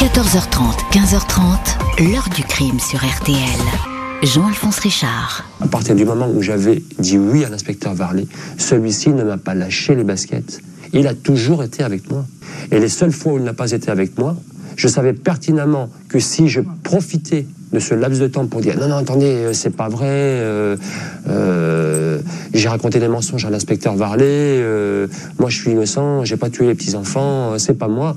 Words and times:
14h30, 0.00 0.78
15h30, 0.92 2.10
l'heure 2.10 2.30
du 2.34 2.42
crime 2.42 2.80
sur 2.80 3.00
RTL. 3.00 3.36
Jean-Alphonse 4.22 4.78
Richard. 4.78 5.44
À 5.60 5.66
partir 5.66 5.94
du 5.94 6.06
moment 6.06 6.26
où 6.26 6.40
j'avais 6.40 6.82
dit 6.98 7.18
oui 7.18 7.44
à 7.44 7.50
l'inspecteur 7.50 7.92
Varley, 7.92 8.26
celui-ci 8.56 9.10
ne 9.10 9.24
m'a 9.24 9.36
pas 9.36 9.52
lâché 9.52 9.94
les 9.94 10.02
baskets. 10.02 10.62
Il 10.94 11.06
a 11.06 11.12
toujours 11.12 11.62
été 11.62 11.82
avec 11.82 12.10
moi. 12.10 12.24
Et 12.70 12.80
les 12.80 12.88
seules 12.88 13.12
fois 13.12 13.34
où 13.34 13.36
il 13.36 13.44
n'a 13.44 13.52
pas 13.52 13.72
été 13.72 13.90
avec 13.90 14.18
moi, 14.18 14.36
je 14.74 14.88
savais 14.88 15.12
pertinemment 15.12 15.90
que 16.08 16.18
si 16.18 16.48
je 16.48 16.62
profitais 16.82 17.44
de 17.70 17.78
ce 17.78 17.92
laps 17.92 18.18
de 18.22 18.26
temps 18.26 18.46
pour 18.46 18.62
dire 18.62 18.78
non, 18.80 18.88
non, 18.88 18.96
attendez, 18.96 19.26
euh, 19.26 19.52
c'est 19.52 19.76
pas 19.76 19.90
vrai, 19.90 20.06
euh, 20.08 20.78
euh, 21.28 22.20
j'ai 22.54 22.70
raconté 22.70 23.00
des 23.00 23.08
mensonges 23.08 23.44
à 23.44 23.50
l'inspecteur 23.50 23.96
Varley, 23.96 24.64
moi 25.38 25.50
je 25.50 25.60
suis 25.60 25.72
innocent, 25.72 26.24
j'ai 26.24 26.38
pas 26.38 26.48
tué 26.48 26.68
les 26.68 26.74
petits-enfants, 26.74 27.58
c'est 27.58 27.76
pas 27.76 27.88
moi 27.88 28.16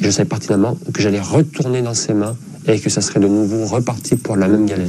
je 0.00 0.10
savais 0.10 0.28
pertinemment 0.28 0.76
que 0.92 1.00
j'allais 1.00 1.20
retourner 1.20 1.82
dans 1.82 1.94
ses 1.94 2.14
mains 2.14 2.36
et 2.66 2.80
que 2.80 2.90
ça 2.90 3.00
serait 3.00 3.20
de 3.20 3.28
nouveau 3.28 3.66
reparti 3.66 4.16
pour 4.16 4.36
la 4.36 4.48
même 4.48 4.66
galère. 4.66 4.86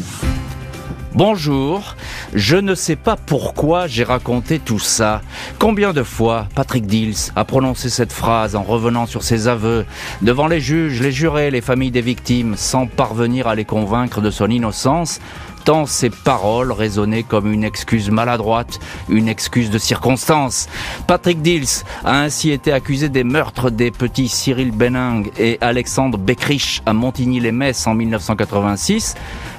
Bonjour, 1.13 1.95
je 2.35 2.57
ne 2.57 2.75
sais 2.75 2.95
pas 2.95 3.15
pourquoi 3.15 3.87
j'ai 3.87 4.03
raconté 4.03 4.59
tout 4.59 4.77
ça. 4.77 5.21
Combien 5.57 5.91
de 5.91 6.03
fois 6.03 6.47
Patrick 6.53 6.85
Dills 6.85 7.31
a 7.35 7.43
prononcé 7.43 7.89
cette 7.89 8.11
phrase 8.11 8.55
en 8.55 8.61
revenant 8.61 9.07
sur 9.07 9.23
ses 9.23 9.47
aveux 9.47 9.85
devant 10.21 10.47
les 10.47 10.59
juges, 10.59 11.01
les 11.01 11.11
jurés, 11.11 11.49
les 11.49 11.61
familles 11.61 11.89
des 11.89 12.01
victimes, 12.01 12.53
sans 12.55 12.85
parvenir 12.85 13.47
à 13.47 13.55
les 13.55 13.65
convaincre 13.65 14.21
de 14.21 14.29
son 14.29 14.47
innocence 14.47 15.19
tant 15.67 15.85
ces 15.85 16.09
paroles 16.09 16.71
résonnaient 16.71 17.23
comme 17.23 17.51
une 17.51 17.65
excuse 17.65 18.09
maladroite, 18.09 18.79
une 19.09 19.27
excuse 19.27 19.69
de 19.69 19.77
circonstance. 19.77 20.69
Patrick 21.07 21.41
Dils 21.41 21.83
a 22.05 22.21
ainsi 22.21 22.51
été 22.51 22.71
accusé 22.71 23.09
des 23.09 23.25
meurtres 23.25 23.69
des 23.69 23.91
petits 23.91 24.29
Cyril 24.29 24.71
Benning 24.71 25.29
et 25.37 25.57
Alexandre 25.59 26.17
Beckrich 26.17 26.81
à 26.85 26.93
Montigny-les-Metz 26.93 27.85
en 27.85 27.95
1986. 27.95 29.15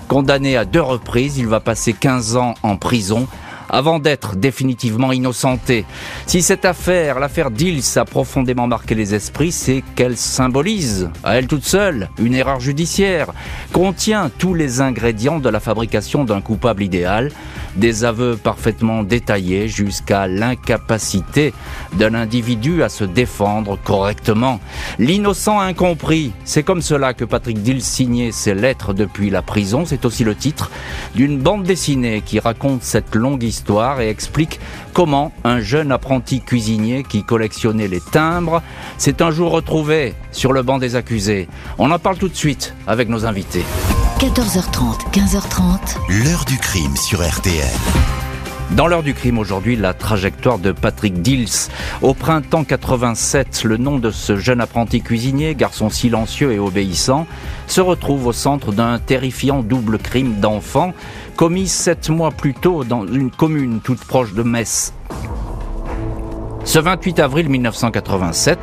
Condamné 0.09 0.57
à 0.57 0.65
deux 0.65 0.81
reprises, 0.81 1.37
il 1.37 1.47
va 1.47 1.61
passer 1.61 1.93
15 1.93 2.37
ans 2.37 2.55
en 2.63 2.79
prison 2.79 3.29
avant 3.69 3.99
d'être 3.99 4.37
définitivement 4.37 5.13
innocenté. 5.13 5.85
Si 6.27 6.43
cette 6.43 6.65
affaire, 6.65 7.19
l'affaire 7.19 7.51
Dils, 7.51 7.99
a 7.99 8.05
profondément 8.05 8.67
marqué 8.67 8.95
les 8.95 9.15
esprits, 9.15 9.53
c'est 9.53 9.83
qu'elle 9.95 10.17
symbolise, 10.17 11.11
à 11.25 11.37
elle 11.37 11.47
toute 11.47 11.65
seule, 11.65 12.09
une 12.19 12.35
erreur 12.35 12.61
judiciaire, 12.61 13.33
contient 13.73 14.31
tous 14.39 14.55
les 14.55 14.81
ingrédients 14.81 15.39
de 15.39 15.49
la 15.49 15.61
fabrication 15.61 16.25
d'un 16.25 16.41
coupable 16.41 16.83
idéal, 16.83 17.31
des 17.77 18.05
aveux 18.05 18.37
parfaitement 18.37 19.03
détaillés 19.03 19.69
jusqu'à 19.69 20.27
l'incapacité 20.27 21.53
d'un 21.95 22.15
individu 22.15 22.83
à 22.83 22.89
se 22.89 23.05
défendre 23.05 23.79
correctement. 23.83 24.61
L'innocent 24.99 25.61
incompris, 25.61 26.33
c'est 26.45 26.63
comme 26.63 26.83
cela 26.83 27.15
que 27.15 27.25
Patrick 27.25 27.63
Dils 27.63 27.83
signait 27.83 28.33
ses 28.33 28.55
lettres 28.55 28.95
depuis 28.95 29.31
la 29.31 29.43
prison, 29.43 29.85
c'est 29.87 30.05
aussi 30.05 30.25
le 30.25 30.35
titre 30.35 30.71
d'une 31.15 31.39
bande 31.39 31.63
dessinée 31.63 32.23
qui 32.25 32.39
raconte 32.39 32.83
cette 32.83 33.15
longue 33.15 33.43
histoire 33.43 34.01
et 34.01 34.09
explique 34.09 34.61
comment 34.93 35.33
un 35.45 35.61
jeune 35.61 35.93
apprenti 35.93 36.41
cuisinier 36.41 37.05
qui 37.09 37.23
collectionnait 37.23 37.89
les 37.89 38.01
timbres 38.01 38.63
s'est 38.97 39.23
un 39.23 39.31
jour 39.31 39.51
retrouvé 39.51 40.15
sur 40.33 40.53
le 40.53 40.63
banc 40.63 40.79
des 40.79 40.97
accusés. 40.97 41.49
On 41.79 41.91
en 41.91 41.99
parle 41.99 42.19
tout 42.19 42.29
de 42.29 42.37
suite 42.37 42.75
avec 42.87 43.09
nos 43.09 43.27
invités. 43.27 43.65
14h30, 44.19 45.13
15h30. 45.13 46.25
L'heure 46.25 46.45
du 46.45 46.59
crime 46.59 46.97
sur 46.97 47.21
RTL. 47.25 47.63
Dans 48.73 48.89
l'heure 48.89 49.05
du 49.05 49.15
crime 49.15 49.39
aujourd'hui, 49.39 49.77
la 49.77 49.95
trajectoire 49.95 50.59
de 50.59 50.73
Patrick 50.73 51.23
Dils. 51.23 51.69
Au 52.03 52.15
printemps 52.15 52.65
87, 52.65 53.63
le 53.63 53.77
nom 53.77 54.01
de 54.01 54.11
ce 54.11 54.35
jeune 54.35 54.61
apprenti 54.61 55.03
cuisinier, 55.03 55.55
garçon 55.55 55.89
silencieux 55.89 56.51
et 56.51 56.59
obéissant, 56.59 57.29
se 57.69 57.81
retrouve 57.81 58.27
au 58.27 58.33
centre 58.33 58.73
d'un 58.73 58.99
terrifiant 58.99 59.63
double 59.63 60.01
crime 60.01 60.41
d'enfant 60.41 60.95
commis 61.37 61.69
sept 61.69 62.11
mois 62.11 62.33
plus 62.33 62.55
tôt 62.55 62.83
dans 62.83 63.07
une 63.07 63.31
commune 63.31 63.79
toute 63.81 64.01
proche 64.01 64.35
de 64.35 64.43
Metz. 64.43 64.93
Ce 66.65 66.81
28 66.81 67.21
avril 67.21 67.49
1987, 67.49 68.59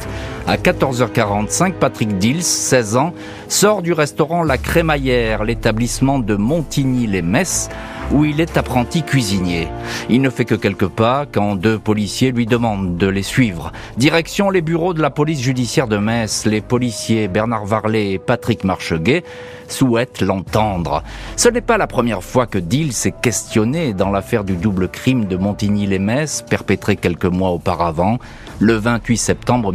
à 0.48 0.58
14h45, 0.58 1.74
Patrick 1.74 2.18
Dils, 2.18 2.44
16 2.44 2.98
ans, 2.98 3.14
sort 3.48 3.82
du 3.82 3.94
restaurant 3.94 4.44
La 4.44 4.58
Crémaillère, 4.58 5.44
l'établissement 5.44 6.20
de 6.20 6.36
Montigny-les-Metz, 6.36 7.70
où 8.12 8.26
il 8.26 8.40
est 8.40 8.56
apprenti 8.58 9.02
cuisinier. 9.02 9.68
Il 10.10 10.22
ne 10.22 10.30
fait 10.30 10.46
que 10.46 10.54
quelques 10.54 10.88
pas 10.88 11.26
quand 11.32 11.56
deux 11.56 11.80
policiers 11.80 12.32
lui 12.32 12.46
demandent 12.46 12.98
de 12.98 13.08
les 13.08 13.24
suivre. 13.24 13.72
Direction 13.98 14.52
les 14.52 14.62
bureaux 14.62 14.94
de 14.94 15.02
la 15.02 15.10
police 15.10 15.42
judiciaire 15.42 15.88
de 15.88 15.98
Metz, 15.98 16.46
les 16.46 16.62
policiers 16.62 17.28
Bernard 17.28 17.66
Varlet 17.66 18.12
et 18.12 18.20
Patrick 18.20 18.64
Marcheguet 18.64 19.24
souhaitent 19.68 20.22
l'entendre. 20.22 21.04
Ce 21.38 21.50
n'est 21.50 21.62
pas 21.62 21.78
la 21.80 21.88
première 21.88 22.24
fois 22.24 22.46
que 22.46 22.60
Dill 22.60 22.94
s'est 22.94 23.16
questionné 23.20 23.94
dans 23.94 24.12
l'affaire 24.12 24.44
du 24.44 24.56
double 24.56 24.90
crime 24.90 25.26
de 25.26 25.38
Montigny-les-Metz, 25.38 26.44
perpétré 26.48 26.96
quelques 26.98 27.26
mois 27.26 27.50
auparavant, 27.50 28.20
le 28.60 28.76
28 28.76 29.18
septembre 29.18 29.74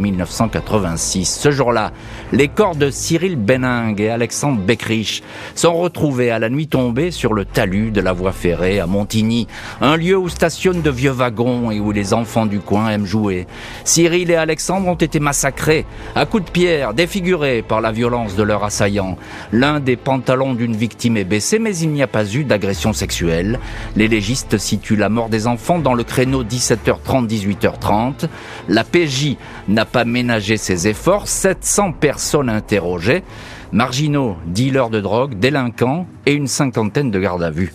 1986. 0.61 1.39
Ce 1.41 1.51
jour-là, 1.51 1.91
les 2.31 2.47
corps 2.47 2.75
de 2.75 2.89
Cyril 2.89 3.35
Benning 3.35 3.99
et 3.99 4.09
Alexandre 4.09 4.61
Beckrich 4.61 5.21
sont 5.55 5.73
retrouvés 5.73 6.31
à 6.31 6.39
la 6.39 6.49
nuit 6.49 6.67
tombée 6.67 7.11
sur 7.11 7.33
le 7.33 7.45
talus 7.45 7.91
de 7.91 8.01
la 8.01 8.13
voie 8.13 8.31
ferrée 8.31 8.79
à 8.79 8.87
Montigny, 8.87 9.47
un 9.81 9.97
lieu 9.97 10.17
où 10.17 10.29
stationnent 10.29 10.81
de 10.81 10.89
vieux 10.89 11.11
wagons 11.11 11.71
et 11.71 11.79
où 11.79 11.91
les 11.91 12.13
enfants 12.13 12.45
du 12.45 12.59
coin 12.59 12.89
aiment 12.89 13.05
jouer. 13.05 13.47
Cyril 13.83 14.31
et 14.31 14.35
Alexandre 14.35 14.87
ont 14.87 14.95
été 14.95 15.19
massacrés 15.19 15.85
à 16.15 16.25
coups 16.25 16.45
de 16.45 16.51
pierre, 16.51 16.93
défigurés 16.93 17.61
par 17.61 17.81
la 17.81 17.91
violence 17.91 18.35
de 18.35 18.43
leurs 18.43 18.63
assaillants. 18.63 19.17
L'un 19.51 19.79
des 19.79 19.95
pantalons 19.95 20.53
d'une 20.53 20.75
victime 20.75 21.17
est 21.17 21.23
baissé, 21.23 21.59
mais 21.59 21.75
il 21.77 21.89
n'y 21.89 22.03
a 22.03 22.07
pas 22.07 22.25
eu 22.25 22.43
d'agression 22.43 22.93
sexuelle. 22.93 23.59
Les 23.95 24.07
légistes 24.07 24.57
situent 24.57 24.95
la 24.95 25.09
mort 25.09 25.29
des 25.29 25.47
enfants 25.47 25.79
dans 25.79 25.93
le 25.93 26.03
créneau 26.03 26.43
17h30-18h30. 26.43 28.27
La 28.69 28.83
PJ 28.83 29.35
n'a 29.67 29.85
pas 29.85 30.05
ménagé 30.05 30.50
ses 30.57 30.87
efforts. 30.87 31.27
700 31.27 31.93
personnes 31.93 32.49
interrogées. 32.49 33.23
Marginaux, 33.71 34.35
dealers 34.47 34.89
de 34.89 34.99
drogue, 34.99 35.39
délinquants 35.39 36.05
et 36.25 36.33
une 36.33 36.47
cinquantaine 36.47 37.11
de 37.11 37.19
gardes 37.19 37.43
à 37.43 37.51
vue. 37.51 37.73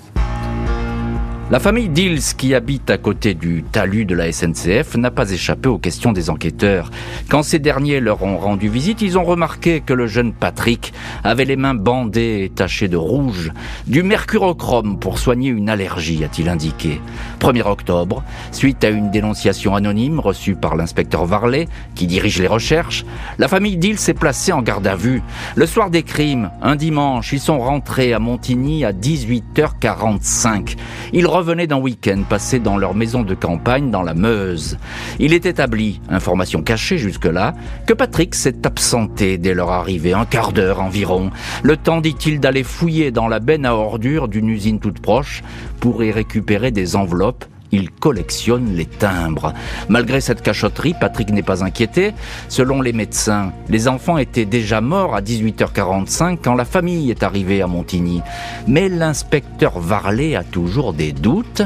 La 1.49 1.61
famille 1.61 1.89
Dils, 1.89 2.35
qui 2.37 2.57
habite 2.57 2.91
à 2.91 2.99
côté 2.99 3.35
du 3.35 3.63
talus 3.63 4.05
de 4.05 4.17
la 4.17 4.33
SNCF, 4.33 4.97
n'a 4.97 5.13
pas 5.13 5.31
échappé 5.31 5.69
aux 5.69 5.79
questions 5.79 6.11
des 6.11 6.29
enquêteurs. 6.29 6.91
Quand 7.29 7.45
ces 7.45 7.61
derniers 7.61 8.01
leur 8.01 8.25
ont 8.25 8.37
rendu 8.37 8.69
visite, 8.69 9.01
ils 9.01 9.17
ont 9.17 9.23
remarqué 9.23 9.81
que 9.81 9.93
le 9.93 10.09
jeune 10.09 10.33
Patrick 10.33 10.93
avait 11.23 11.45
les 11.45 11.55
mains 11.55 11.75
bandées 11.75 12.43
et 12.43 12.49
tachées 12.49 12.89
de 12.89 12.97
rouge. 12.97 13.53
Du 13.87 14.03
mercurochrome 14.03 14.99
pour 14.99 15.21
soigner 15.21 15.51
une 15.51 15.71
allergie, 15.71 16.25
a-t-il 16.25 16.49
indiqué. 16.49 17.01
1er 17.39 17.69
octobre, 17.69 18.25
suite 18.51 18.83
à 18.83 18.89
une 18.89 19.13
dénonciation 19.13 19.77
anonyme 19.77 20.19
reçue 20.19 20.57
par 20.57 20.75
l'inspecteur 20.75 21.27
Varlet, 21.27 21.69
qui 21.95 22.09
dirige 22.09 22.41
les 22.41 22.49
recherches, 22.49 23.05
la 23.39 23.47
famille 23.47 23.77
Dils 23.77 23.99
s'est 23.99 24.15
placée 24.15 24.51
en 24.51 24.63
garde 24.63 24.89
à 24.89 24.97
vue. 24.97 25.23
Le 25.55 25.67
soir 25.67 25.91
des 25.91 26.03
crimes, 26.03 26.51
un 26.61 26.75
dimanche, 26.75 27.33
ils 27.33 27.39
sont 27.39 27.61
rentrés 27.61 28.13
à 28.13 28.19
Montigny 28.19 28.85
à 28.85 28.93
18h45. 28.93 30.75
Ils 31.13 31.36
revenaient 31.37 31.67
d'un 31.67 31.77
week-end 31.77 32.23
passé 32.27 32.61
dans 32.61 32.79
leur 32.79 32.95
maison 32.95 33.23
de 33.23 33.35
campagne 33.35 33.91
dans 33.91 34.03
la 34.03 34.15
Meuse. 34.15 34.79
Il 35.19 35.35
est 35.35 35.45
établi, 35.45 36.01
information 36.09 36.63
cachée 36.63 36.97
jusque-là, 36.97 37.53
que 37.87 37.93
Patrick 37.93 38.35
s'est 38.35 38.67
absenté 38.67 39.37
dès 39.37 39.53
leur 39.53 39.71
arrivée, 39.71 40.15
un 40.15 40.25
quart 40.25 40.53
d'heure 40.53 40.81
environ. 40.81 41.31
Le 41.63 41.77
temps, 41.77 42.01
dit-il, 42.01 42.41
d'aller 42.41 42.63
fouiller 42.63 43.11
dans 43.11 43.29
la 43.29 43.39
benne 43.39 43.67
à 43.67 43.75
ordures 43.75 44.29
d'une 44.29 44.49
usine 44.49 44.81
toute 44.81 45.01
proche 45.01 45.43
pour 45.79 46.03
y 46.03 46.11
récupérer 46.11 46.71
des 46.71 46.97
enveloppes 46.97 47.45
il 47.77 47.91
collectionne 47.91 48.75
les 48.75 48.87
timbres. 48.87 49.53
Malgré 49.89 50.21
cette 50.21 50.43
cachotterie, 50.43 50.95
Patrick 50.99 51.31
n'est 51.31 51.43
pas 51.43 51.63
inquiété. 51.63 52.15
Selon 52.49 52.83
les 52.83 52.93
médecins, 52.93 53.53
les 53.69 53.87
enfants 53.87 54.19
étaient 54.19 54.45
déjà 54.45 54.81
morts 54.81 55.15
à 55.15 55.21
18h45 55.21 56.39
quand 56.43 56.55
la 56.55 56.65
famille 56.65 57.11
est 57.11 57.23
arrivée 57.23 57.63
à 57.63 57.67
Montigny. 57.67 58.23
Mais 58.67 58.89
l'inspecteur 58.89 59.79
Varlet 59.79 60.35
a 60.35 60.43
toujours 60.43 60.93
des 60.93 61.13
doutes. 61.13 61.63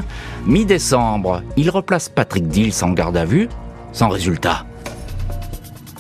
Mi-décembre, 0.47 1.43
il 1.57 1.71
replace 1.71 2.09
Patrick 2.09 2.49
Dils 2.49 2.83
en 2.83 2.91
garde 2.91 3.17
à 3.17 3.25
vue, 3.25 3.49
sans 3.93 4.09
résultat. 4.09 4.67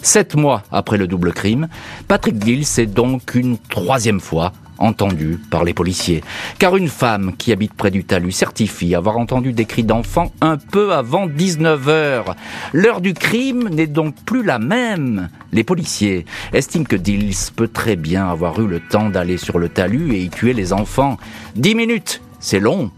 Sept 0.02 0.34
mois 0.34 0.62
après 0.72 0.96
le 0.96 1.06
double 1.06 1.32
crime, 1.32 1.68
Patrick 2.08 2.38
Dils 2.38 2.78
est 2.78 2.86
donc 2.86 3.34
une 3.34 3.58
troisième 3.58 4.20
fois 4.20 4.52
entendu 4.80 5.38
par 5.50 5.64
les 5.64 5.74
policiers. 5.74 6.22
Car 6.58 6.76
une 6.76 6.88
femme 6.88 7.34
qui 7.36 7.52
habite 7.52 7.74
près 7.74 7.90
du 7.90 8.04
talus 8.04 8.32
certifie 8.32 8.94
avoir 8.94 9.18
entendu 9.18 9.52
des 9.52 9.66
cris 9.66 9.84
d'enfants 9.84 10.32
un 10.40 10.56
peu 10.56 10.92
avant 10.92 11.26
19 11.26 11.88
heures. 11.88 12.34
L'heure 12.72 13.00
du 13.00 13.14
crime 13.14 13.68
n'est 13.68 13.86
donc 13.86 14.14
plus 14.24 14.42
la 14.42 14.58
même. 14.58 15.28
Les 15.52 15.64
policiers 15.64 16.24
estiment 16.52 16.84
que 16.84 16.96
Dils 16.96 17.52
peut 17.54 17.68
très 17.68 17.96
bien 17.96 18.28
avoir 18.28 18.58
eu 18.60 18.66
le 18.66 18.80
temps 18.80 19.10
d'aller 19.10 19.36
sur 19.36 19.58
le 19.58 19.68
talus 19.68 20.14
et 20.14 20.22
y 20.22 20.30
tuer 20.30 20.52
les 20.52 20.72
enfants. 20.72 21.18
Dix 21.54 21.74
minutes, 21.74 22.20
c'est 22.40 22.60
long. 22.60 22.90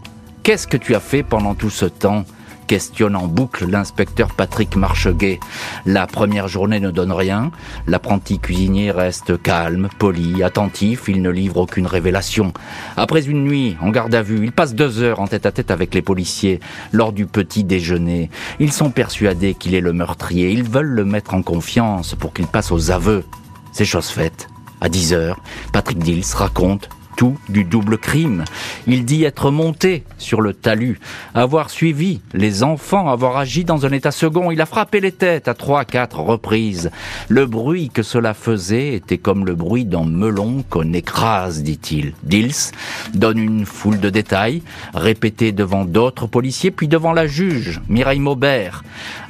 Qu'est-ce 0.43 0.67
que 0.67 0.77
tu 0.77 0.95
as 0.95 0.99
fait 0.99 1.23
pendant 1.23 1.55
tout 1.55 1.69
ce 1.69 1.85
temps? 1.85 2.25
Questionne 2.65 3.15
en 3.15 3.27
boucle 3.27 3.65
l'inspecteur 3.69 4.33
Patrick 4.33 4.75
Marcheguet. 4.75 5.39
La 5.85 6.07
première 6.07 6.47
journée 6.47 6.79
ne 6.79 6.91
donne 6.91 7.11
rien. 7.11 7.51
L'apprenti 7.87 8.39
cuisinier 8.39 8.91
reste 8.91 9.41
calme, 9.41 9.89
poli, 9.99 10.43
attentif. 10.43 11.03
Il 11.07 11.21
ne 11.21 11.29
livre 11.29 11.57
aucune 11.57 11.87
révélation. 11.87 12.53
Après 12.97 13.25
une 13.25 13.43
nuit 13.43 13.77
en 13.81 13.89
garde 13.89 14.15
à 14.15 14.21
vue, 14.21 14.43
il 14.43 14.51
passe 14.51 14.75
deux 14.75 15.01
heures 15.01 15.19
en 15.19 15.27
tête 15.27 15.45
à 15.45 15.51
tête 15.51 15.71
avec 15.71 15.93
les 15.93 16.01
policiers 16.01 16.59
lors 16.91 17.13
du 17.13 17.25
petit 17.25 17.63
déjeuner. 17.63 18.29
Ils 18.59 18.71
sont 18.71 18.91
persuadés 18.91 19.53
qu'il 19.53 19.75
est 19.75 19.81
le 19.81 19.93
meurtrier. 19.93 20.51
Ils 20.51 20.63
veulent 20.63 20.85
le 20.85 21.05
mettre 21.05 21.33
en 21.33 21.41
confiance 21.41 22.15
pour 22.15 22.33
qu'il 22.33 22.47
passe 22.47 22.71
aux 22.71 22.91
aveux. 22.91 23.23
C'est 23.71 23.85
chose 23.85 24.07
faite. 24.07 24.47
À 24.81 24.89
10 24.89 25.13
heures, 25.13 25.39
Patrick 25.71 25.99
Dils 25.99 26.35
raconte 26.35 26.89
tout 27.15 27.37
du 27.49 27.63
double 27.63 27.97
crime. 27.97 28.43
Il 28.87 29.05
dit 29.05 29.23
être 29.23 29.51
monté 29.51 30.03
sur 30.17 30.41
le 30.41 30.53
talus, 30.53 30.99
avoir 31.33 31.69
suivi 31.69 32.21
les 32.33 32.63
enfants, 32.63 33.09
avoir 33.09 33.37
agi 33.37 33.63
dans 33.63 33.85
un 33.85 33.91
état 33.91 34.11
second. 34.11 34.51
Il 34.51 34.61
a 34.61 34.65
frappé 34.65 34.99
les 34.99 35.11
têtes 35.11 35.47
à 35.47 35.53
trois, 35.53 35.85
quatre 35.85 36.19
reprises. 36.19 36.91
Le 37.29 37.45
bruit 37.45 37.89
que 37.89 38.03
cela 38.03 38.33
faisait 38.33 38.93
était 38.93 39.17
comme 39.17 39.45
le 39.45 39.55
bruit 39.55 39.85
d'un 39.85 40.05
melon 40.05 40.63
qu'on 40.69 40.93
écrase, 40.93 41.63
dit-il. 41.63 42.13
Dils 42.23 42.71
donne 43.13 43.37
une 43.37 43.65
foule 43.65 43.99
de 43.99 44.09
détails, 44.09 44.61
répétés 44.93 45.51
devant 45.51 45.85
d'autres 45.85 46.27
policiers, 46.27 46.71
puis 46.71 46.87
devant 46.87 47.13
la 47.13 47.27
juge, 47.27 47.81
Mireille 47.89 48.19
Maubert. 48.19 48.83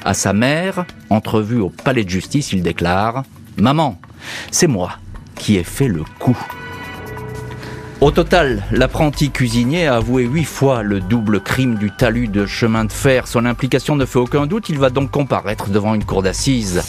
À 0.06 0.14
sa 0.14 0.34
mère, 0.34 0.86
entrevue 1.10 1.60
au 1.60 1.70
palais 1.70 2.04
de 2.04 2.10
justice, 2.10 2.52
il 2.54 2.64
déclare 2.64 3.24
«Maman, 3.58 4.00
c'est 4.52 4.68
moi 4.68 4.94
qui 5.36 5.58
ai 5.58 5.64
fait 5.64 5.88
le 5.88 6.04
coup». 6.20 6.38
Au 8.04 8.12
total, 8.12 8.62
l'apprenti 8.70 9.32
cuisinier 9.32 9.88
a 9.88 9.96
avoué 9.96 10.24
huit 10.24 10.44
fois 10.44 10.84
le 10.84 11.00
double 11.00 11.40
crime 11.40 11.76
du 11.76 11.90
talus 11.90 12.28
de 12.28 12.46
chemin 12.46 12.84
de 12.84 12.92
fer. 12.92 13.28
Son 13.28 13.46
implication 13.46 13.96
ne 13.96 14.04
fait 14.04 14.20
aucun 14.20 14.46
doute, 14.46 14.68
il 14.68 14.78
va 14.78 14.90
donc 14.90 15.10
comparaître 15.10 15.70
devant 15.70 15.96
une 15.96 16.04
cour 16.04 16.22
d'assises. 16.22 16.82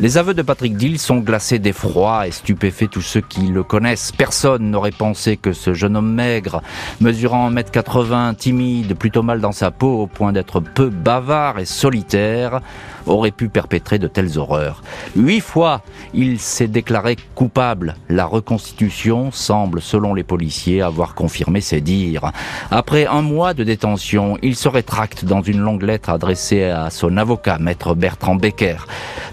Les 0.00 0.18
aveux 0.18 0.34
de 0.34 0.42
Patrick 0.42 0.76
Dill 0.76 0.98
sont 0.98 1.18
glacés 1.18 1.60
d'effroi 1.60 2.26
et 2.26 2.32
stupéfaient 2.32 2.88
tous 2.88 3.00
ceux 3.00 3.20
qui 3.20 3.42
le 3.42 3.62
connaissent. 3.62 4.10
Personne 4.10 4.68
n'aurait 4.68 4.90
pensé 4.90 5.36
que 5.36 5.52
ce 5.52 5.72
jeune 5.72 5.96
homme 5.96 6.12
maigre, 6.12 6.62
mesurant 7.00 7.48
1m80, 7.52 8.34
timide, 8.34 8.96
plutôt 8.96 9.22
mal 9.22 9.40
dans 9.40 9.52
sa 9.52 9.70
peau 9.70 10.02
au 10.02 10.08
point 10.08 10.32
d'être 10.32 10.58
peu 10.58 10.88
bavard 10.88 11.60
et 11.60 11.64
solitaire, 11.64 12.60
aurait 13.06 13.30
pu 13.30 13.48
perpétrer 13.48 14.00
de 14.00 14.08
telles 14.08 14.36
horreurs. 14.36 14.82
Huit 15.14 15.40
fois, 15.40 15.82
il 16.12 16.40
s'est 16.40 16.66
déclaré 16.66 17.16
coupable. 17.36 17.94
La 18.08 18.26
reconstitution 18.26 19.30
semble, 19.30 19.80
selon 19.80 20.12
les 20.12 20.24
policiers, 20.24 20.82
avoir 20.82 21.14
confirmé 21.14 21.60
ses 21.60 21.80
dires. 21.80 22.32
Après 22.72 23.06
un 23.06 23.22
mois 23.22 23.54
de 23.54 23.62
détention, 23.62 24.38
il 24.42 24.56
se 24.56 24.68
rétracte 24.68 25.24
dans 25.24 25.42
une 25.42 25.60
longue 25.60 25.82
lettre 25.82 26.10
adressée 26.10 26.64
à 26.64 26.90
son 26.90 27.16
avocat, 27.16 27.58
maître 27.58 27.94
Bertrand 27.94 28.34
Becker. 28.34 28.78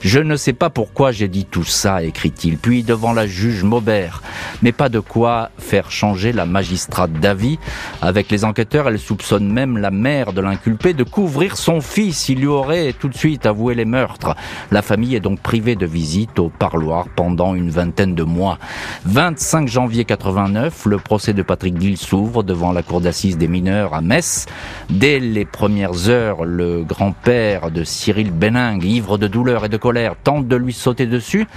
Je 0.02 0.20
ne 0.20 0.36
sais 0.36 0.51
pas 0.54 0.70
pourquoi 0.70 1.12
j'ai 1.12 1.28
dit 1.28 1.46
tout 1.46 1.64
ça, 1.64 2.04
écrit-il, 2.04 2.58
puis 2.58 2.84
devant 2.84 3.14
la 3.14 3.28
juge 3.28 3.64
Maubert. 3.64 4.22
Mais 4.62 4.72
pas 4.72 4.90
de 4.90 5.00
quoi 5.00 5.50
faire 5.58 5.92
changer 5.92 6.32
la 6.32 6.46
magistrate 6.46 7.14
d'avis. 7.14 7.60
Avec 8.02 8.30
les 8.30 8.46
enquêteurs, 8.46 8.88
elle 8.88 9.00
soupçonne 9.00 9.52
même 9.52 9.78
la 9.78 9.92
mère 9.92 10.34
de 10.34 10.42
l'inculpé 10.42 10.94
de 10.94 11.04
couvrir 11.04 11.58
son 11.58 11.82
fils. 11.82 12.30
Il 12.30 12.40
lui 12.40 12.48
aurait 12.48 12.94
tout 12.94 13.10
de 13.10 13.18
suite 13.18 13.46
avoué 13.46 13.76
les 13.76 13.86
meurtres. 13.86 14.36
La 14.72 14.82
famille 14.82 15.16
est 15.16 15.20
donc 15.20 15.40
privée 15.40 15.76
de 15.76 15.86
visite 15.86 16.40
au 16.40 16.50
parloir 16.50 17.08
pendant 17.16 17.56
une 17.56 17.70
vingtaine 17.70 18.16
de 18.16 18.24
mois. 18.24 18.58
25 19.06 19.68
janvier 19.68 20.06
89, 20.06 20.86
le 20.86 20.98
procès 20.98 21.34
de 21.34 21.42
Patrick 21.42 21.80
Gill 21.80 21.98
s'ouvre 21.98 22.44
devant 22.44 22.72
la 22.72 22.84
cour 22.84 23.02
d'assises 23.02 23.38
des 23.38 23.48
mineurs 23.48 23.94
à 23.94 24.02
Metz. 24.02 24.46
Dès 24.90 25.20
les 25.20 25.46
premières 25.46 26.10
heures, 26.10 26.44
le 26.46 26.84
grand-père 26.84 27.72
de 27.72 27.84
Cyril 27.84 28.32
Bening, 28.32 28.84
ivre 28.84 29.18
de 29.18 29.28
douleur 29.28 29.66
et 29.66 29.70
de 29.70 29.78
colère, 29.78 30.16
de 30.48 30.56
lui 30.56 30.74
sauter 30.74 31.06
dessus. 31.06 31.48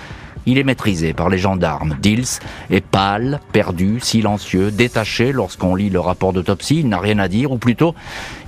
Il 0.46 0.58
est 0.58 0.64
maîtrisé 0.64 1.14
par 1.14 1.30
les 1.30 1.38
gendarmes. 1.38 1.96
Dils 2.02 2.40
est 2.70 2.84
pâle, 2.84 3.40
perdu, 3.52 3.98
silencieux, 4.00 4.70
détaché 4.70 5.32
lorsqu'on 5.32 5.74
lit 5.74 5.88
le 5.88 6.00
rapport 6.00 6.34
d'autopsie. 6.34 6.80
Il 6.80 6.88
n'a 6.88 6.98
rien 6.98 7.18
à 7.18 7.28
dire, 7.28 7.50
ou 7.50 7.56
plutôt, 7.56 7.94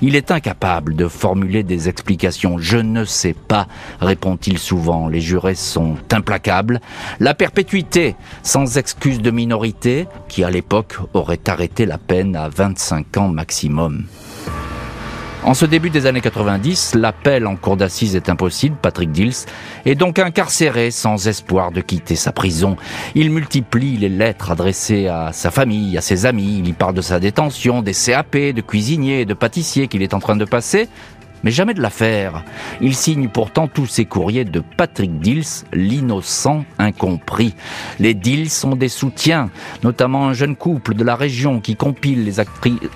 il 0.03 0.15
est 0.15 0.31
incapable 0.31 0.95
de 0.95 1.09
formuler 1.09 1.63
des 1.63 1.89
explications. 1.89 2.59
Je 2.59 2.77
ne 2.77 3.05
sais 3.05 3.35
pas, 3.35 3.67
répond-il 4.01 4.59
souvent. 4.59 5.09
Les 5.09 5.23
jurés 5.23 5.55
sont 5.55 5.97
implacables. 6.13 6.81
La 7.19 7.33
perpétuité, 7.33 8.15
sans 8.43 8.77
excuse 8.77 9.23
de 9.23 9.31
minorité, 9.31 10.07
qui 10.29 10.45
à 10.45 10.51
l'époque 10.51 10.99
aurait 11.15 11.41
arrêté 11.47 11.87
la 11.87 11.99
peine 11.99 12.37
à 12.37 12.51
25 12.51 13.17
ans 13.17 13.29
maximum. 13.29 14.05
En 15.45 15.55
ce 15.55 15.65
début 15.65 15.91
des 15.91 16.07
années 16.07 16.21
90, 16.21 16.97
l'appel 16.97 17.47
en 17.47 17.55
cour 17.55 17.77
d'assises 17.77 18.17
est 18.17 18.29
impossible. 18.29 18.77
Patrick 18.83 19.13
Dils 19.13 19.47
est 19.85 19.95
donc 19.95 20.19
incarcéré 20.19 20.91
sans 20.91 21.29
espoir 21.29 21.71
de 21.71 21.81
quitter 21.81 22.17
sa 22.17 22.33
prison. 22.33 22.77
Il 23.15 23.31
multiplie 23.31 23.97
les 23.97 24.09
lettres 24.09 24.51
adressées 24.51 25.07
à 25.07 25.31
sa 25.33 25.53
famille, 25.53 25.97
à 25.97 26.01
ses 26.01 26.27
amis. 26.27 26.59
Il 26.59 26.69
y 26.69 26.73
parle 26.73 26.95
de 26.95 27.01
sa 27.01 27.21
détention, 27.21 27.83
des 27.83 27.93
CAP, 27.93 28.37
de 28.37 28.61
cuisiniers, 28.61 29.25
de 29.25 29.35
pâtissiers 29.35 29.87
qu'il 29.87 30.03
est 30.03 30.15
en 30.15 30.21
train 30.21 30.37
de 30.37 30.45
passer 30.45 30.89
mais 31.45 31.53
jamais 31.53 31.75
de 31.75 31.83
l'affaire. 31.83 32.43
Il 32.81 32.97
signe 32.97 33.29
pourtant 33.29 33.69
tous 33.69 33.87
ses 33.87 34.05
courriers 34.05 34.45
de 34.45 34.61
Patrick 34.77 35.21
Dils, 35.21 35.65
l'innocent 35.73 36.65
incompris. 36.79 37.55
Les 38.01 38.15
Dils 38.15 38.51
sont 38.51 38.75
des 38.75 38.89
soutiens, 38.89 39.51
notamment 39.85 40.27
un 40.27 40.33
jeune 40.33 40.57
couple 40.57 40.95
de 40.95 41.05
la 41.05 41.15
région 41.15 41.61
qui 41.61 41.77
compile 41.77 42.25
les, 42.25 42.43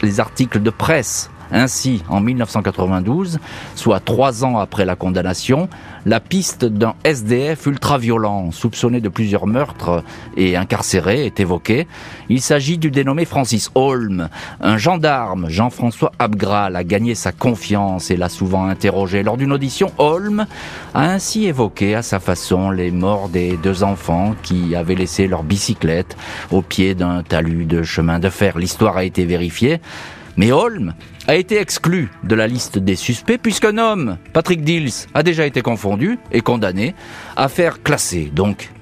les 0.02 0.20
articles 0.20 0.60
de 0.60 0.70
presse 0.70 1.30
ainsi, 1.52 2.02
en 2.08 2.20
1992, 2.20 3.38
soit 3.74 4.00
trois 4.00 4.44
ans 4.44 4.58
après 4.58 4.84
la 4.84 4.96
condamnation, 4.96 5.68
la 6.06 6.20
piste 6.20 6.64
d'un 6.64 6.94
SDF 7.04 7.66
ultra-violent, 7.66 8.52
soupçonné 8.52 9.00
de 9.00 9.08
plusieurs 9.08 9.46
meurtres 9.46 10.02
et 10.36 10.56
incarcéré, 10.56 11.26
est 11.26 11.40
évoquée. 11.40 11.86
Il 12.28 12.40
s'agit 12.40 12.78
du 12.78 12.90
dénommé 12.90 13.24
Francis 13.24 13.70
Holm. 13.74 14.28
Un 14.60 14.78
gendarme, 14.78 15.48
Jean-François 15.48 16.12
Abgral, 16.18 16.76
a 16.76 16.84
gagné 16.84 17.14
sa 17.14 17.32
confiance 17.32 18.10
et 18.10 18.16
l'a 18.16 18.28
souvent 18.28 18.66
interrogé. 18.66 19.22
Lors 19.22 19.36
d'une 19.36 19.52
audition, 19.52 19.92
Holm 19.98 20.46
a 20.94 21.10
ainsi 21.10 21.46
évoqué 21.46 21.94
à 21.94 22.02
sa 22.02 22.20
façon 22.20 22.70
les 22.70 22.90
morts 22.90 23.28
des 23.28 23.56
deux 23.56 23.82
enfants 23.82 24.34
qui 24.42 24.74
avaient 24.74 24.94
laissé 24.94 25.26
leur 25.26 25.42
bicyclette 25.42 26.16
au 26.50 26.62
pied 26.62 26.94
d'un 26.94 27.22
talus 27.22 27.66
de 27.66 27.82
chemin 27.82 28.18
de 28.18 28.28
fer. 28.28 28.58
L'histoire 28.58 28.96
a 28.96 29.04
été 29.04 29.24
vérifiée. 29.24 29.80
Mais 30.36 30.52
Holm 30.52 30.94
a 31.30 31.36
été 31.36 31.60
exclu 31.60 32.10
de 32.24 32.34
la 32.34 32.48
liste 32.48 32.76
des 32.76 32.96
suspects 32.96 33.38
puisqu'un 33.40 33.78
homme, 33.78 34.18
Patrick 34.32 34.64
Dills, 34.64 35.06
a 35.14 35.22
déjà 35.22 35.46
été 35.46 35.62
confondu 35.62 36.18
et 36.32 36.40
condamné. 36.40 36.92
Affaire 37.36 37.84
classée 37.84 38.32
donc. 38.34 38.72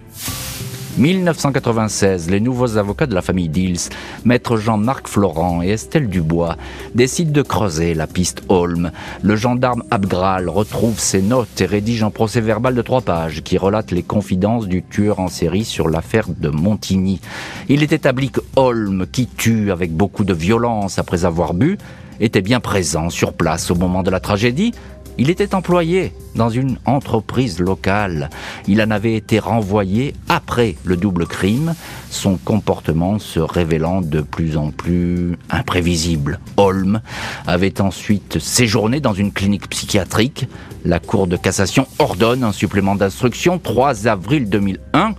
1996, 0.97 2.31
les 2.31 2.41
nouveaux 2.41 2.79
avocats 2.79 3.07
de 3.07 3.15
la 3.15 3.21
famille 3.21 3.51
Dills, 3.51 3.91
maître 4.25 4.57
Jean-Marc 4.57 5.09
Florent 5.09 5.63
et 5.63 5.69
Estelle 5.69 6.09
Dubois, 6.09 6.57
décident 6.95 7.33
de 7.33 7.43
creuser 7.43 7.93
la 7.93 8.07
piste 8.07 8.43
Holm. 8.49 8.93
Le 9.23 9.37
gendarme 9.37 9.85
Abgral 9.91 10.49
retrouve 10.49 10.99
ses 10.99 11.21
notes 11.21 11.61
et 11.61 11.67
rédige 11.67 12.03
un 12.03 12.11
procès 12.11 12.41
verbal 12.41 12.75
de 12.75 12.81
trois 12.81 13.03
pages 13.03 13.43
qui 13.43 13.59
relate 13.59 13.91
les 13.91 14.03
confidences 14.03 14.67
du 14.67 14.83
tueur 14.83 15.21
en 15.21 15.29
série 15.29 15.67
sur 15.67 15.91
l'affaire 15.91 16.29
de 16.31 16.49
Montigny. 16.49 17.21
Il 17.69 17.83
est 17.83 17.93
établi 17.93 18.31
que 18.31 18.41
Holm, 18.57 19.07
qui 19.13 19.27
tue 19.27 19.71
avec 19.71 19.93
beaucoup 19.93 20.25
de 20.25 20.33
violence 20.33 20.99
après 20.99 21.27
avoir 21.27 21.53
bu, 21.53 21.77
était 22.21 22.43
bien 22.43 22.61
présent 22.61 23.11
sur 23.11 23.33
place 23.33 23.71
au 23.71 23.75
moment 23.75 24.03
de 24.03 24.11
la 24.11 24.21
tragédie. 24.21 24.73
Il 25.21 25.31
était 25.31 25.57
employé 25.57 26.13
dans 26.37 26.49
une 26.49 26.79
entreprise 26.85 27.59
locale. 27.59 28.31
Il 28.69 28.81
en 28.81 28.93
avait 28.93 29.15
été 29.15 29.41
renvoyé 29.41 30.15
après 30.29 30.77
le 30.85 30.97
double 30.97 31.27
crime, 31.27 31.75
son 32.09 32.37
comportement 32.37 33.19
se 33.19 33.41
révélant 33.41 34.01
de 34.01 34.21
plus 34.21 34.57
en 34.57 34.71
plus 34.71 35.37
imprévisible. 35.51 36.39
Holm 36.57 37.01
avait 37.49 37.81
ensuite 37.81 38.39
séjourné 38.39 39.01
dans 39.01 39.13
une 39.13 39.33
clinique 39.33 39.69
psychiatrique. 39.69 40.47
La 40.85 41.01
Cour 41.01 41.27
de 41.27 41.37
cassation 41.37 41.89
ordonne 41.99 42.45
un 42.45 42.53
supplément 42.53 42.95
d'instruction 42.95 43.59
3 43.59 44.07
avril 44.07 44.49
2001. 44.49 45.15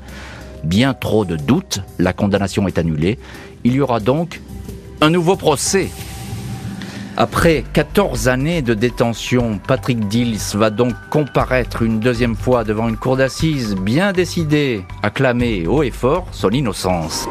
Bien 0.63 0.94
trop 0.94 1.25
de 1.25 1.36
doutes, 1.36 1.82
la 2.00 2.13
condamnation 2.13 2.70
est 2.70 2.77
annulée. 2.77 3.20
Il 3.65 3.74
y 3.74 3.82
aura 3.82 4.00
donc 4.00 4.39
un 5.01 5.10
nouveau 5.10 5.36
procès 5.36 5.89
après 7.19 7.65
14 7.73 8.29
années 8.29 8.61
de 8.61 8.73
détention, 8.73 9.59
Patrick 9.67 10.07
Dils 10.07 10.39
va 10.55 10.69
donc 10.69 10.93
comparaître 11.09 11.81
une 11.81 11.99
deuxième 11.99 12.38
fois 12.38 12.63
devant 12.63 12.88
une 12.88 12.95
cour 12.95 13.17
d'assises 13.17 13.75
bien 13.75 14.13
décidé 14.13 14.85
à 15.03 15.09
clamer 15.09 15.67
haut 15.67 15.83
et 15.83 15.91
fort 15.91 16.27
son 16.31 16.49
innocence. 16.49 17.27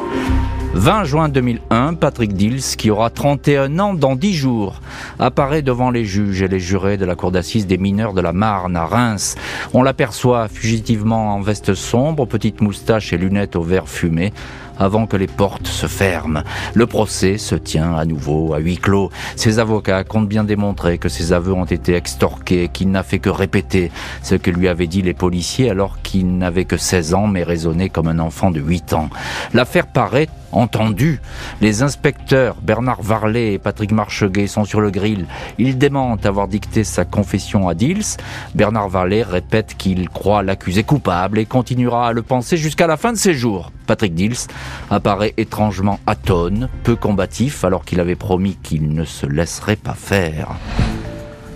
20 0.75 1.05
juin 1.05 1.29
2001, 1.31 1.95
Patrick 1.95 2.35
Dils, 2.35 2.77
qui 2.77 2.91
aura 2.91 3.09
31 3.09 3.79
ans 3.79 3.95
dans 3.95 4.15
10 4.15 4.35
jours, 4.35 4.83
apparaît 5.19 5.63
devant 5.63 5.91
les 5.91 6.05
juges 6.05 6.43
et 6.43 6.49
les 6.49 6.61
jurés 6.61 6.99
de 6.99 7.07
la 7.07 7.15
cour 7.15 7.33
d'assises 7.33 7.67
des 7.67 7.79
mineurs 7.79 8.13
de 8.13 8.21
la 8.21 8.35
Marne 8.35 8.77
à 8.77 8.85
Reims. 8.85 9.37
On 9.73 9.83
l'aperçoit 9.83 10.49
fugitivement 10.49 11.35
en 11.35 11.41
veste 11.41 11.73
sombre, 11.73 12.27
petite 12.27 12.61
moustache 12.61 13.15
et 13.15 13.19
lunettes 13.19 13.57
au 13.57 13.63
vert 13.63 13.89
fumé, 13.89 14.35
avant 14.79 15.07
que 15.07 15.17
les 15.17 15.27
portes 15.27 15.67
se 15.67 15.87
ferment. 15.87 16.43
Le 16.75 16.87
procès 16.87 17.39
se 17.39 17.55
tient 17.55 17.95
à 17.95 18.05
nouveau 18.05 18.55
à 18.55 18.59
huis 18.59 18.79
clos. 18.79 19.11
Ses 19.37 19.59
avocats 19.59 20.05
comptent 20.05 20.29
bien 20.29 20.45
démontrer 20.45 20.99
que 20.99 21.09
ses 21.09 21.33
aveux 21.33 21.53
ont 21.53 21.65
été 21.65 21.95
extorqués, 21.95 22.69
qu'il 22.73 22.91
n'a 22.91 23.03
fait 23.03 23.19
que 23.19 23.31
répéter 23.31 23.91
ce 24.23 24.35
que 24.35 24.51
lui 24.51 24.69
avaient 24.69 24.87
dit 24.87 25.03
les 25.03 25.15
policiers 25.15 25.71
alors 25.71 26.01
qu'il 26.03 26.39
n'avait 26.39 26.65
que 26.65 26.77
16 26.77 27.15
ans 27.15 27.27
mais 27.27 27.43
raisonnait 27.43 27.89
comme 27.89 28.09
un 28.09 28.19
enfant 28.19 28.51
de 28.51 28.61
8 28.61 28.93
ans. 28.93 29.11
L'affaire 29.55 29.87
paraît 29.87 30.29
entendu. 30.53 31.21
Les 31.61 31.83
inspecteurs 31.83 32.57
Bernard 32.63 33.03
Varlet 33.03 33.55
et 33.55 33.59
Patrick 33.59 33.93
Marcheguet 33.93 34.47
sont 34.47 34.65
sur 34.65 34.81
le 34.81 34.91
grill. 34.91 35.27
Ils 35.59 35.79
démentent 35.79 36.27
avoir 36.27 36.49
dicté 36.49 36.85
sa 36.85 37.05
confession 37.05 37.69
à 37.69 37.75
Dils. 37.75 38.17
Bernard 38.55 38.89
Varlet 38.89 39.23
répète 39.23 39.77
qu'il 39.77 40.09
croit 40.09 40.43
l'accusé 40.43 40.83
coupable 40.83 41.39
et 41.39 41.47
continuera 41.47 42.09
à 42.09 42.13
le 42.13 42.23
penser 42.23 42.57
jusqu'à 42.57 42.87
la 42.87 42.97
fin 42.97 43.13
de 43.13 43.19
ses 43.19 43.35
jours. 43.35 43.73
Patrick 43.87 44.15
Dils 44.15 44.47
apparaît 44.91 45.35
étrangement 45.37 45.99
atone, 46.07 46.69
peu 46.85 46.97
combatif, 46.97 47.65
alors 47.65 47.85
qu'il 47.85 48.01
avait 48.01 48.17
promis 48.17 48.57
qu'il 48.63 48.93
ne 48.93 49.05
se 49.05 49.27
laisserait 49.27 49.77
pas 49.77 49.95
faire. 49.95 50.49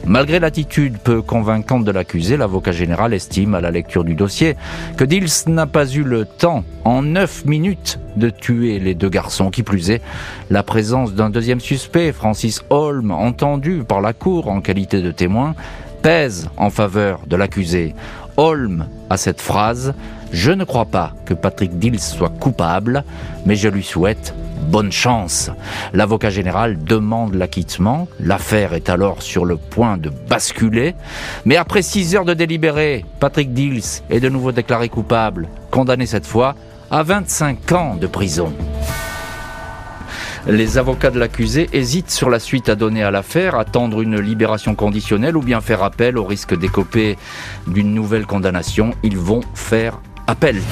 Malgré 0.05 0.41
l'attitude 0.41 0.99
peu 0.99 1.23
convaincante 1.23 1.85
de 1.85 1.93
l'accusé, 1.93 2.37
l'avocat 2.37 2.73
général 2.73 3.15
estime 3.15 3.55
à 3.55 3.61
la 3.61 3.71
lecture 3.71 4.03
du 4.03 4.15
dossier 4.15 4.57
que 4.97 5.05
Dils 5.05 5.47
n'a 5.47 5.67
pas 5.67 5.87
eu 5.87 6.03
le 6.03 6.25
temps, 6.25 6.65
en 6.85 7.03
neuf 7.03 7.45
minutes, 7.45 8.01
de 8.17 8.29
tuer 8.29 8.81
les 8.81 8.95
deux 8.95 9.09
garçons. 9.09 9.51
Qui 9.51 9.63
plus 9.63 9.91
est, 9.91 10.03
la 10.51 10.65
présence 10.65 11.15
d'un 11.15 11.31
deuxième 11.31 11.61
suspect, 11.61 12.13
Francis 12.13 12.65
Holm, 12.69 13.13
entendu 13.13 13.85
par 13.87 14.01
la 14.01 14.13
cour 14.13 14.49
en 14.49 14.61
qualité 14.61 15.01
de 15.03 15.13
témoin, 15.13 15.55
pèse 16.03 16.51
en 16.57 16.71
faveur 16.71 17.21
de 17.29 17.37
l'accusé. 17.37 17.95
Holm 18.37 18.87
a 19.09 19.17
cette 19.17 19.41
phrase 19.41 19.95
Je 20.33 20.51
ne 20.51 20.65
crois 20.65 20.87
pas 20.87 21.13
que 21.27 21.35
Patrick 21.35 21.79
Dils 21.79 22.01
soit 22.01 22.33
coupable, 22.41 23.05
mais 23.45 23.55
je 23.55 23.69
lui 23.69 23.83
souhaite 23.83 24.35
bonne 24.63 24.93
chance. 24.93 25.51
L'avocat 25.93 26.31
général 26.31 26.83
demande 26.83 27.35
l'acquittement. 27.35 28.09
L'affaire 28.19 28.73
est 28.73 28.89
alors 28.89 29.23
sur 29.23 29.45
le 29.45 29.57
point 29.57 29.99
de 29.99 30.09
basculer. 30.09 30.95
Mais 31.45 31.57
après 31.57 31.83
six 31.83 32.15
heures 32.15 32.25
de 32.25 32.35
délibéré, 32.35 33.05
Patrick 33.21 33.53
Dils 33.53 34.03
est 34.09 34.21
de 34.21 34.29
nouveau 34.29 34.53
déclaré 34.53 34.89
coupable, 34.89 35.49
condamné 35.71 36.07
cette 36.07 36.27
fois 36.27 36.55
à 36.91 37.03
25 37.03 37.73
ans 37.73 37.97
de 37.97 38.07
prison. 38.07 38.53
Les 40.49 40.77
avocats 40.77 41.11
de 41.11 41.21
l'accusé 41.21 41.69
hésitent 41.73 42.11
sur 42.11 42.29
la 42.29 42.41
suite 42.41 42.69
à 42.69 42.75
donner 42.75 43.05
à 43.05 43.13
l'affaire, 43.13 43.55
attendre 43.55 44.01
une 44.01 44.19
libération 44.19 44.75
conditionnelle 44.75 45.37
ou 45.37 45.43
bien 45.43 45.61
faire 45.61 45.85
appel 45.85 46.19
au 46.19 46.25
risque 46.25 46.59
d'écoper 46.59 47.17
d'une 47.69 47.95
nouvelle 47.95 48.27
condamnation. 48.27 48.93
Ils 49.05 49.19
vont 49.19 49.43
faire 49.55 50.01
appel. 50.27 50.63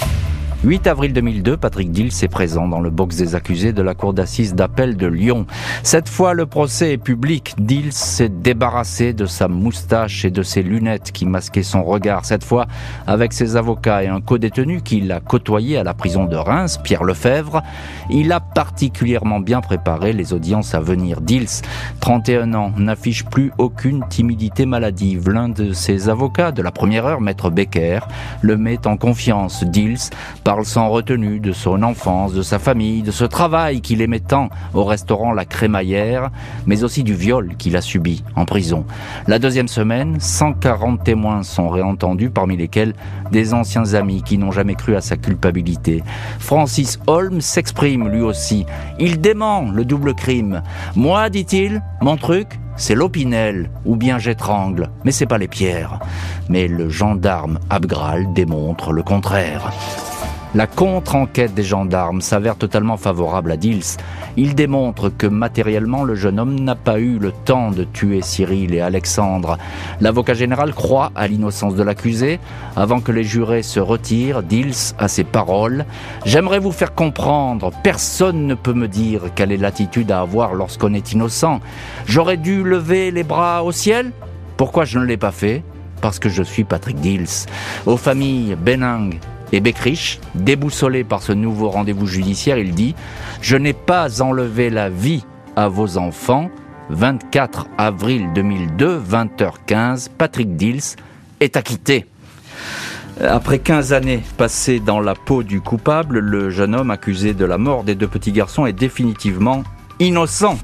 8 0.62 0.88
avril 0.88 1.14
2002, 1.14 1.56
Patrick 1.56 1.90
Dils 1.90 2.12
est 2.22 2.28
présent 2.28 2.68
dans 2.68 2.80
le 2.80 2.90
box 2.90 3.16
des 3.16 3.34
accusés 3.34 3.72
de 3.72 3.80
la 3.80 3.94
cour 3.94 4.12
d'assises 4.12 4.54
d'appel 4.54 4.98
de 4.98 5.06
Lyon. 5.06 5.46
Cette 5.82 6.06
fois, 6.06 6.34
le 6.34 6.44
procès 6.44 6.92
est 6.92 6.98
public. 6.98 7.54
Dils 7.56 7.94
s'est 7.94 8.28
débarrassé 8.28 9.14
de 9.14 9.24
sa 9.24 9.48
moustache 9.48 10.26
et 10.26 10.30
de 10.30 10.42
ses 10.42 10.62
lunettes 10.62 11.12
qui 11.12 11.24
masquaient 11.24 11.62
son 11.62 11.82
regard. 11.82 12.26
Cette 12.26 12.44
fois, 12.44 12.66
avec 13.06 13.32
ses 13.32 13.56
avocats 13.56 14.04
et 14.04 14.08
un 14.08 14.20
co-détenu 14.20 14.82
qu'il 14.82 15.10
a 15.12 15.20
côtoyé 15.20 15.78
à 15.78 15.82
la 15.82 15.94
prison 15.94 16.26
de 16.26 16.36
Reims, 16.36 16.78
Pierre 16.84 17.04
Lefebvre, 17.04 17.62
il 18.10 18.30
a 18.30 18.40
particulièrement 18.40 19.40
bien 19.40 19.62
préparé 19.62 20.12
les 20.12 20.34
audiences 20.34 20.74
à 20.74 20.80
venir. 20.80 21.22
Dils, 21.22 21.62
31 22.00 22.52
ans, 22.52 22.72
n'affiche 22.76 23.24
plus 23.24 23.50
aucune 23.56 24.04
timidité 24.10 24.66
maladive. 24.66 25.30
L'un 25.30 25.48
de 25.48 25.72
ses 25.72 26.10
avocats 26.10 26.52
de 26.52 26.60
la 26.60 26.70
première 26.70 27.06
heure, 27.06 27.22
maître 27.22 27.48
Becker, 27.48 28.00
le 28.42 28.58
met 28.58 28.86
en 28.86 28.98
confiance. 28.98 29.64
Dils, 29.64 30.10
parle 30.50 30.64
sans 30.64 30.88
retenue 30.88 31.38
de 31.38 31.52
son 31.52 31.84
enfance, 31.84 32.32
de 32.32 32.42
sa 32.42 32.58
famille, 32.58 33.02
de 33.02 33.12
ce 33.12 33.24
travail 33.24 33.82
qu'il 33.82 34.02
aimait 34.02 34.18
tant 34.18 34.48
au 34.74 34.82
restaurant 34.82 35.30
La 35.32 35.44
Crémaillère, 35.44 36.30
mais 36.66 36.82
aussi 36.82 37.04
du 37.04 37.14
viol 37.14 37.54
qu'il 37.56 37.76
a 37.76 37.80
subi 37.80 38.24
en 38.34 38.46
prison. 38.46 38.84
La 39.28 39.38
deuxième 39.38 39.68
semaine, 39.68 40.16
140 40.18 41.04
témoins 41.04 41.44
sont 41.44 41.68
réentendus, 41.68 42.30
parmi 42.30 42.56
lesquels 42.56 42.94
des 43.30 43.54
anciens 43.54 43.94
amis 43.94 44.24
qui 44.24 44.38
n'ont 44.38 44.50
jamais 44.50 44.74
cru 44.74 44.96
à 44.96 45.00
sa 45.00 45.16
culpabilité. 45.16 46.02
Francis 46.40 46.98
Holmes 47.06 47.40
s'exprime 47.40 48.08
lui 48.08 48.22
aussi. 48.22 48.66
Il 48.98 49.20
dément 49.20 49.70
le 49.70 49.84
double 49.84 50.14
crime. 50.14 50.62
Moi, 50.96 51.30
dit-il, 51.30 51.80
mon 52.00 52.16
truc, 52.16 52.58
c'est 52.74 52.96
l'opinel, 52.96 53.70
ou 53.84 53.94
bien 53.94 54.18
j'étrangle, 54.18 54.90
mais 55.04 55.12
c'est 55.12 55.26
pas 55.26 55.38
les 55.38 55.46
pierres. 55.46 56.00
Mais 56.48 56.66
le 56.66 56.88
gendarme 56.88 57.60
Abgral 57.70 58.32
démontre 58.32 58.92
le 58.92 59.04
contraire. 59.04 59.70
La 60.52 60.66
contre-enquête 60.66 61.54
des 61.54 61.62
gendarmes 61.62 62.20
s'avère 62.20 62.56
totalement 62.56 62.96
favorable 62.96 63.52
à 63.52 63.56
Dils. 63.56 63.98
Il 64.36 64.56
démontre 64.56 65.08
que 65.08 65.28
matériellement 65.28 66.02
le 66.02 66.16
jeune 66.16 66.40
homme 66.40 66.58
n'a 66.58 66.74
pas 66.74 66.98
eu 66.98 67.20
le 67.20 67.30
temps 67.30 67.70
de 67.70 67.84
tuer 67.84 68.20
Cyril 68.20 68.74
et 68.74 68.80
Alexandre. 68.80 69.58
L'avocat 70.00 70.34
général 70.34 70.74
croit 70.74 71.12
à 71.14 71.28
l'innocence 71.28 71.76
de 71.76 71.84
l'accusé. 71.84 72.40
Avant 72.74 72.98
que 72.98 73.12
les 73.12 73.22
jurés 73.22 73.62
se 73.62 73.78
retirent, 73.78 74.42
Dils 74.42 74.94
a 74.98 75.06
ses 75.06 75.22
paroles. 75.22 75.84
J'aimerais 76.24 76.58
vous 76.58 76.72
faire 76.72 76.96
comprendre, 76.96 77.70
personne 77.84 78.48
ne 78.48 78.54
peut 78.54 78.74
me 78.74 78.88
dire 78.88 79.22
quelle 79.36 79.52
est 79.52 79.56
l'attitude 79.56 80.10
à 80.10 80.20
avoir 80.20 80.54
lorsqu'on 80.54 80.94
est 80.94 81.12
innocent. 81.12 81.60
J'aurais 82.06 82.36
dû 82.36 82.64
lever 82.64 83.12
les 83.12 83.22
bras 83.22 83.62
au 83.62 83.70
ciel 83.70 84.10
Pourquoi 84.56 84.84
je 84.84 84.98
ne 84.98 85.04
l'ai 85.04 85.16
pas 85.16 85.30
fait? 85.30 85.62
Parce 86.00 86.18
que 86.18 86.28
je 86.28 86.42
suis 86.42 86.64
Patrick 86.64 86.96
Dils. 86.96 87.46
Aux 87.86 87.96
familles 87.96 88.56
Benang, 88.56 89.14
et 89.52 89.60
Beckrich, 89.60 90.20
déboussolé 90.34 91.04
par 91.04 91.22
ce 91.22 91.32
nouveau 91.32 91.70
rendez-vous 91.70 92.06
judiciaire, 92.06 92.58
il 92.58 92.74
dit 92.74 92.94
«Je 93.40 93.56
n'ai 93.56 93.72
pas 93.72 94.22
enlevé 94.22 94.70
la 94.70 94.88
vie 94.88 95.24
à 95.56 95.68
vos 95.68 95.98
enfants. 95.98 96.50
24 96.90 97.68
avril 97.78 98.30
2002, 98.34 99.00
20h15, 99.00 100.08
Patrick 100.16 100.56
Dils 100.56 100.96
est 101.38 101.56
acquitté. 101.56 102.06
Après 103.22 103.58
15 103.58 103.92
années 103.92 104.22
passées 104.38 104.80
dans 104.80 104.98
la 104.98 105.14
peau 105.14 105.42
du 105.42 105.60
coupable, 105.60 106.18
le 106.18 106.50
jeune 106.50 106.74
homme 106.74 106.90
accusé 106.90 107.34
de 107.34 107.44
la 107.44 107.58
mort 107.58 107.84
des 107.84 107.94
deux 107.94 108.08
petits 108.08 108.32
garçons 108.32 108.66
est 108.66 108.72
définitivement 108.72 109.62
innocent. 110.00 110.58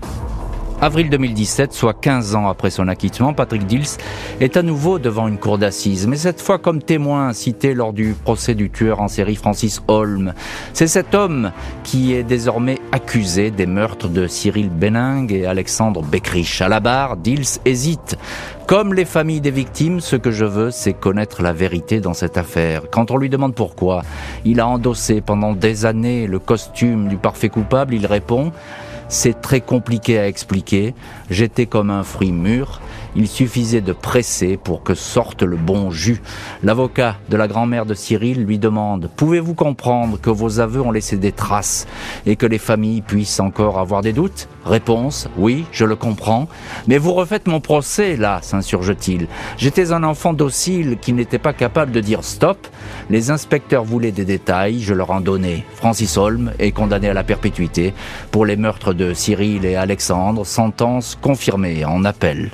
Avril 0.82 1.08
2017, 1.08 1.72
soit 1.72 1.94
15 1.94 2.34
ans 2.34 2.48
après 2.48 2.68
son 2.68 2.86
acquittement, 2.88 3.32
Patrick 3.32 3.66
Dils 3.66 3.96
est 4.40 4.58
à 4.58 4.62
nouveau 4.62 4.98
devant 4.98 5.26
une 5.26 5.38
cour 5.38 5.56
d'assises, 5.56 6.06
mais 6.06 6.16
cette 6.16 6.42
fois 6.42 6.58
comme 6.58 6.82
témoin 6.82 7.32
cité 7.32 7.72
lors 7.72 7.94
du 7.94 8.12
procès 8.12 8.54
du 8.54 8.68
tueur 8.68 9.00
en 9.00 9.08
série 9.08 9.36
Francis 9.36 9.80
Holm. 9.88 10.34
C'est 10.74 10.86
cet 10.86 11.14
homme 11.14 11.50
qui 11.82 12.12
est 12.12 12.24
désormais 12.24 12.78
accusé 12.92 13.50
des 13.50 13.64
meurtres 13.64 14.08
de 14.08 14.26
Cyril 14.26 14.68
Benning 14.68 15.32
et 15.32 15.46
Alexandre 15.46 16.02
Beckrich. 16.02 16.60
À 16.60 16.68
la 16.68 16.80
barre, 16.80 17.16
Dils 17.16 17.58
hésite. 17.64 18.18
Comme 18.66 18.92
les 18.92 19.06
familles 19.06 19.40
des 19.40 19.50
victimes, 19.50 20.00
ce 20.00 20.16
que 20.16 20.30
je 20.30 20.44
veux, 20.44 20.70
c'est 20.70 20.92
connaître 20.92 21.40
la 21.40 21.54
vérité 21.54 22.00
dans 22.00 22.14
cette 22.14 22.36
affaire. 22.36 22.82
Quand 22.90 23.10
on 23.10 23.16
lui 23.16 23.30
demande 23.30 23.54
pourquoi, 23.54 24.02
il 24.44 24.60
a 24.60 24.66
endossé 24.66 25.22
pendant 25.22 25.54
des 25.54 25.86
années 25.86 26.26
le 26.26 26.38
costume 26.38 27.08
du 27.08 27.16
parfait 27.16 27.48
coupable, 27.48 27.94
il 27.94 28.04
répond 28.04 28.52
c'est 29.08 29.40
très 29.40 29.60
compliqué 29.60 30.18
à 30.18 30.28
expliquer. 30.28 30.94
J'étais 31.30 31.66
comme 31.66 31.90
un 31.90 32.02
fruit 32.02 32.32
mûr. 32.32 32.80
Il 33.18 33.28
suffisait 33.28 33.80
de 33.80 33.94
presser 33.94 34.58
pour 34.58 34.82
que 34.82 34.94
sorte 34.94 35.42
le 35.42 35.56
bon 35.56 35.90
jus. 35.90 36.20
L'avocat 36.62 37.16
de 37.30 37.36
la 37.38 37.48
grand-mère 37.48 37.86
de 37.86 37.94
Cyril 37.94 38.44
lui 38.44 38.58
demande 38.58 39.08
Pouvez-vous 39.16 39.54
comprendre 39.54 40.20
que 40.20 40.28
vos 40.28 40.60
aveux 40.60 40.82
ont 40.82 40.90
laissé 40.90 41.16
des 41.16 41.32
traces 41.32 41.86
et 42.26 42.36
que 42.36 42.44
les 42.44 42.58
familles 42.58 43.00
puissent 43.00 43.40
encore 43.40 43.78
avoir 43.78 44.02
des 44.02 44.12
doutes? 44.12 44.48
Réponse 44.66 45.28
Oui, 45.38 45.64
je 45.72 45.86
le 45.86 45.96
comprends. 45.96 46.46
Mais 46.88 46.98
vous 46.98 47.14
refaites 47.14 47.46
mon 47.46 47.60
procès, 47.60 48.16
là, 48.16 48.40
s'insurge-t-il. 48.42 49.28
J'étais 49.56 49.92
un 49.92 50.02
enfant 50.02 50.34
docile 50.34 50.98
qui 51.00 51.14
n'était 51.14 51.38
pas 51.38 51.54
capable 51.54 51.92
de 51.92 52.00
dire 52.00 52.22
stop. 52.22 52.66
Les 53.08 53.30
inspecteurs 53.30 53.84
voulaient 53.84 54.12
des 54.12 54.24
détails, 54.24 54.80
je 54.80 54.92
leur 54.92 55.10
en 55.10 55.20
donnais. 55.20 55.64
Francis 55.74 56.18
Holm 56.18 56.52
est 56.58 56.72
condamné 56.72 57.08
à 57.08 57.14
la 57.14 57.24
perpétuité 57.24 57.94
pour 58.30 58.44
les 58.44 58.56
meurtres 58.56 58.92
de 58.96 59.14
Cyril 59.14 59.64
et 59.64 59.76
Alexandre, 59.76 60.44
sentence 60.44 61.16
confirmée 61.20 61.84
en 61.84 62.04
appel. 62.04 62.50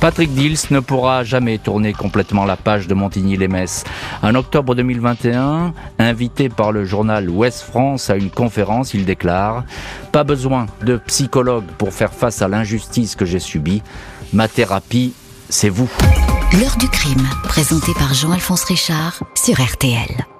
Patrick 0.00 0.32
Dils 0.32 0.58
ne 0.70 0.78
pourra 0.78 1.24
jamais 1.24 1.58
tourner 1.58 1.92
complètement 1.92 2.44
la 2.44 2.56
page 2.56 2.86
de 2.86 2.94
Montigny-les-Metz. 2.94 3.82
En 4.22 4.34
octobre 4.36 4.76
2021, 4.76 5.72
invité 5.98 6.48
par 6.48 6.70
le 6.70 6.84
journal 6.84 7.28
Ouest 7.28 7.62
France 7.62 8.08
à 8.08 8.16
une 8.16 8.30
conférence, 8.30 8.94
il 8.94 9.04
déclare 9.04 9.64
Pas 10.12 10.22
besoin 10.22 10.66
de 10.82 10.98
psychologue 10.98 11.66
pour 11.78 11.92
faire 11.92 12.12
face 12.12 12.42
à 12.42 12.48
l'injustice 12.48 13.16
que 13.16 13.24
j'ai 13.24 13.40
subie. 13.40 13.82
Ma 14.32 14.46
thérapie, 14.46 15.14
c'est 15.48 15.68
vous. 15.68 15.90
L'heure 16.60 16.76
du 16.78 16.88
crime, 16.88 17.26
présenté 17.44 17.92
par 17.94 18.14
Jean-Alphonse 18.14 18.64
Richard 18.64 19.20
sur 19.34 19.60
RTL. 19.60 20.37